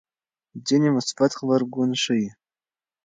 ځینې 0.67 0.89
مثبت 0.97 1.31
غبرګون 1.39 1.91
ښيي. 2.01 2.27